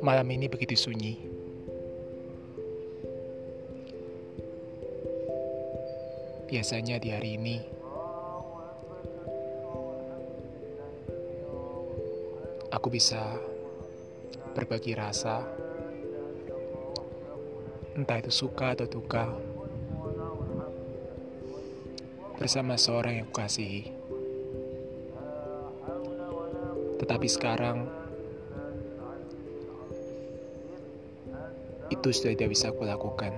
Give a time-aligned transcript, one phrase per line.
[0.00, 1.20] Malam ini begitu sunyi.
[6.48, 7.60] Biasanya di hari ini,
[12.72, 13.20] aku bisa
[14.56, 15.44] berbagi rasa,
[17.92, 19.28] entah itu suka atau duka,
[22.40, 24.03] bersama seorang yang kukasihi.
[27.00, 27.90] Tetapi sekarang,
[31.92, 33.32] itu sudah tidak bisa aku lakukan.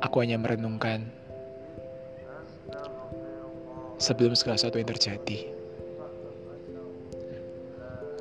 [0.00, 1.04] Aku hanya merenungkan
[4.00, 5.38] sebelum segala sesuatu yang terjadi.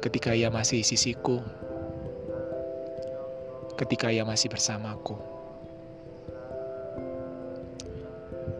[0.04, 1.40] Ketika ia masih di sisiku,
[3.80, 5.16] ketika ia masih bersamaku.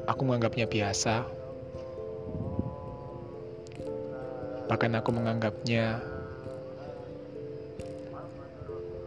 [0.08, 1.28] Aku menganggapnya biasa,
[4.70, 5.98] bahkan aku menganggapnya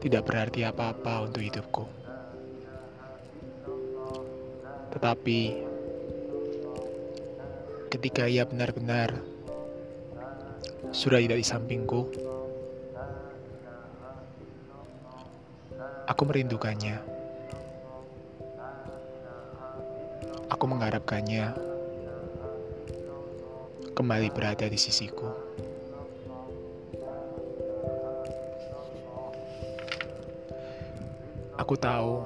[0.02, 1.86] tidak berarti apa-apa untuk hidupku.
[4.90, 5.40] Tetapi
[7.86, 9.14] ketika ia benar-benar
[10.90, 12.10] sudah tidak di sampingku,
[16.10, 16.98] aku merindukannya.
[20.50, 21.71] Aku mengharapkannya
[23.92, 25.28] kembali berada di sisiku.
[31.60, 32.24] Aku tahu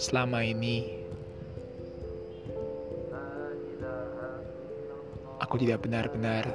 [0.00, 1.04] selama ini
[5.42, 6.48] aku tidak benar-benar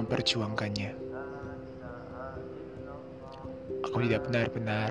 [0.00, 0.90] memperjuangkannya.
[3.86, 4.90] Aku tidak benar-benar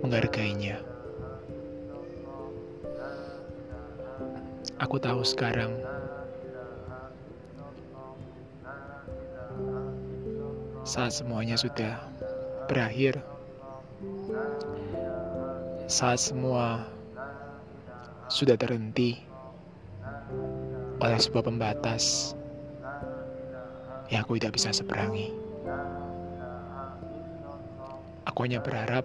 [0.00, 0.89] menghargainya.
[4.80, 5.76] Aku tahu sekarang
[10.88, 12.00] saat semuanya sudah
[12.64, 13.20] berakhir,
[15.84, 16.88] saat semua
[18.32, 19.20] sudah terhenti
[21.04, 22.32] oleh sebuah pembatas
[24.08, 25.28] yang aku tidak bisa seberangi.
[28.24, 29.04] Aku hanya berharap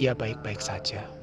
[0.00, 1.15] ia baik-baik saja.